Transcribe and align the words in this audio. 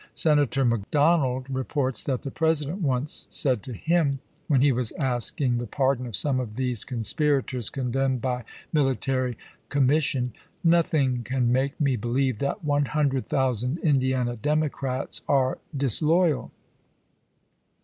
Senator 0.15 0.65
McDonald 0.65 1.47
reports 1.47 2.01
that 2.01 2.23
the 2.23 2.31
President 2.31 2.81
once 2.81 3.27
said 3.29 3.61
to 3.61 3.71
him, 3.71 4.17
when 4.47 4.59
he 4.59 4.71
was 4.71 4.91
asking 4.93 5.59
the 5.59 5.67
pardon 5.67 6.07
of 6.07 6.15
some 6.15 6.39
of 6.39 6.55
these 6.55 6.83
conspirators 6.83 7.69
condemned 7.69 8.19
by 8.19 8.43
military 8.73 9.37
commission, 9.69 10.33
"Nothing 10.63 11.23
can 11.23 11.51
make 11.51 11.79
me 11.79 11.97
believe 11.97 12.39
that 12.39 12.65
one 12.65 12.85
hundred 12.85 13.27
thousand 13.27 13.77
Indiana 13.83 14.35
Democrats 14.35 15.21
are 15.27 15.59
dis 15.77 16.01
loyal." 16.01 16.49